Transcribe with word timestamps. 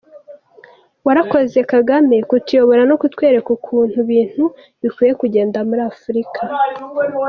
Warakoze 1.05 1.59
Kagame 1.71 2.15
kutuyobora 2.29 2.81
no 2.89 2.95
kutwereka 3.01 3.49
uko 3.57 3.73
ibintu 4.01 4.43
bikwiye 4.81 5.11
kugenda 5.21 5.57
muri 5.67 5.81
Afurika. 5.91 6.41